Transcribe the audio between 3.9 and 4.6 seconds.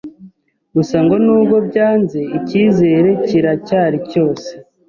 cyose